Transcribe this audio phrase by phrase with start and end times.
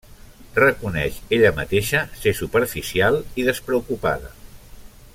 [0.59, 4.37] Reconeix ella mateixa ser superficial i despreocupada.